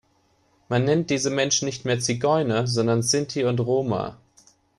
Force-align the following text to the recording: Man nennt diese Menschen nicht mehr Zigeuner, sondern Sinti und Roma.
Man 0.67 0.85
nennt 0.85 1.11
diese 1.11 1.29
Menschen 1.29 1.65
nicht 1.67 1.85
mehr 1.85 1.99
Zigeuner, 1.99 2.65
sondern 2.65 3.03
Sinti 3.03 3.43
und 3.43 3.59
Roma. 3.59 4.17